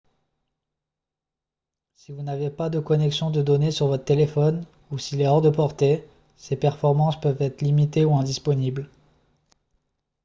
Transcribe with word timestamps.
si 1.93 2.11
vous 2.11 2.23
n'avez 2.23 2.49
pas 2.49 2.71
de 2.71 2.79
connexion 2.79 3.29
de 3.29 3.43
données 3.43 3.69
sur 3.69 3.85
votre 3.85 4.03
téléphone 4.03 4.65
ou 4.89 4.97
s'il 4.97 5.21
est 5.21 5.27
hors 5.27 5.43
de 5.43 5.51
portée 5.51 6.03
ses 6.37 6.55
performances 6.55 7.21
peuvent 7.21 7.39
être 7.39 7.61
limitées 7.61 8.05
ou 8.05 8.15
indisponibles 8.15 8.89